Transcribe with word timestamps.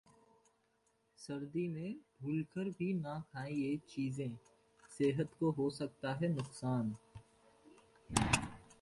सर्दी 1.17 1.67
में 1.67 1.95
भूलकर 2.21 2.69
भी 2.69 2.93
ना 2.93 3.19
खाएं 3.33 3.51
ये 3.51 3.77
चीजें, 3.89 4.37
सेहत 4.97 5.29
को 5.39 5.51
हो 5.51 5.69
सकता 5.69 6.13
है 6.13 6.35
नुकसान! 6.35 6.95